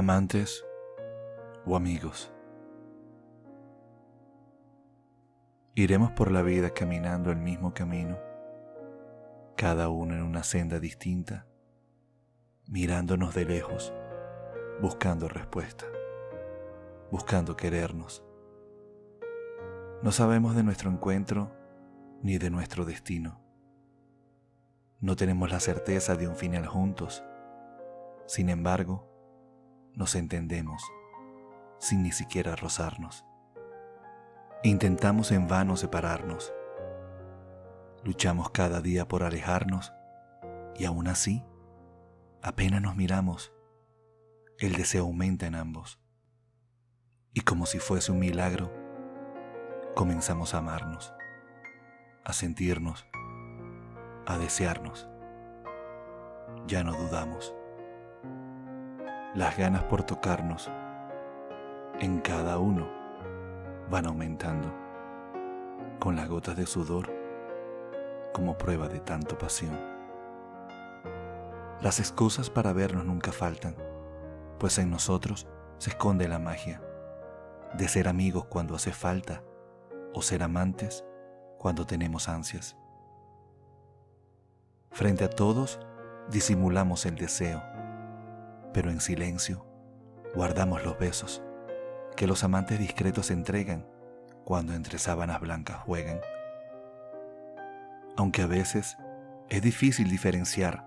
[0.00, 0.64] amantes
[1.66, 2.32] o amigos.
[5.74, 8.18] Iremos por la vida caminando el mismo camino,
[9.56, 11.46] cada uno en una senda distinta,
[12.66, 13.92] mirándonos de lejos,
[14.80, 15.84] buscando respuesta,
[17.10, 18.24] buscando querernos.
[20.02, 21.52] No sabemos de nuestro encuentro
[22.22, 23.38] ni de nuestro destino.
[24.98, 27.22] No tenemos la certeza de un final juntos.
[28.26, 29.09] Sin embargo,
[29.94, 30.82] nos entendemos
[31.78, 33.24] sin ni siquiera rozarnos.
[34.62, 36.52] Intentamos en vano separarnos.
[38.04, 39.92] Luchamos cada día por alejarnos
[40.76, 41.44] y aún así,
[42.42, 43.52] apenas nos miramos,
[44.58, 46.00] el deseo aumenta en ambos.
[47.32, 48.72] Y como si fuese un milagro,
[49.94, 51.14] comenzamos a amarnos,
[52.24, 53.06] a sentirnos,
[54.26, 55.08] a desearnos.
[56.66, 57.54] Ya no dudamos
[59.34, 60.68] las ganas por tocarnos
[62.00, 62.88] en cada uno
[63.88, 64.74] van aumentando
[66.00, 67.08] con las gotas de sudor
[68.32, 69.78] como prueba de tanto pasión.
[71.80, 73.76] Las excusas para vernos nunca faltan,
[74.58, 75.46] pues en nosotros
[75.78, 76.82] se esconde la magia
[77.74, 79.44] de ser amigos cuando hace falta
[80.12, 81.04] o ser amantes
[81.56, 82.76] cuando tenemos ansias.
[84.90, 85.78] Frente a todos
[86.30, 87.62] disimulamos el deseo
[88.72, 89.66] pero en silencio
[90.34, 91.42] guardamos los besos
[92.16, 93.86] que los amantes discretos entregan
[94.44, 96.20] cuando entre sábanas blancas juegan.
[98.16, 98.98] Aunque a veces
[99.48, 100.86] es difícil diferenciar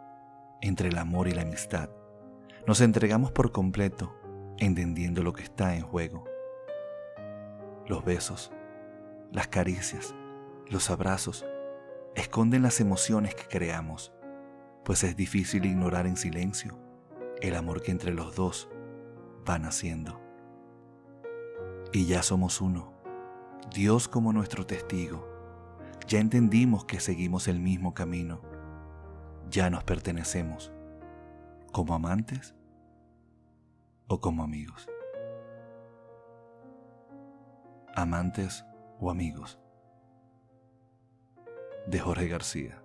[0.61, 1.89] entre el amor y la amistad,
[2.67, 4.15] nos entregamos por completo
[4.57, 6.25] entendiendo lo que está en juego.
[7.87, 8.51] Los besos,
[9.31, 10.13] las caricias,
[10.69, 11.45] los abrazos
[12.15, 14.13] esconden las emociones que creamos,
[14.85, 16.82] pues es difícil ignorar en silencio
[17.43, 18.69] el amor que entre los dos
[19.47, 20.21] va naciendo.
[21.91, 22.93] Y ya somos uno,
[23.75, 25.27] Dios como nuestro testigo.
[26.07, 28.41] Ya entendimos que seguimos el mismo camino.
[29.49, 30.71] Ya nos pertenecemos,
[31.73, 32.55] como amantes
[34.07, 34.89] o como amigos.
[37.93, 38.65] Amantes
[39.01, 39.59] o amigos.
[41.87, 42.82] De Jorge García.